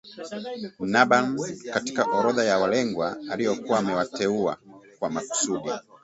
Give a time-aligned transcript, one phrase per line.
[0.91, 4.57] Nabhany katika orodha ya walengwa aliokuwa amewateua
[4.99, 5.71] kwa makusudi